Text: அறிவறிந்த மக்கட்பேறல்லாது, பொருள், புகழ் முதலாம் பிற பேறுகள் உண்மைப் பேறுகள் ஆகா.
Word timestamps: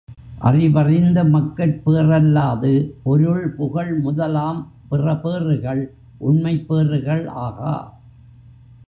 அறிவறிந்த 0.41 1.23
மக்கட்பேறல்லாது, 1.23 2.91
பொருள், 3.03 3.49
புகழ் 3.49 3.99
முதலாம் 3.99 4.71
பிற 4.89 5.15
பேறுகள் 5.15 5.93
உண்மைப் 6.17 6.67
பேறுகள் 6.67 7.27
ஆகா. 7.27 7.99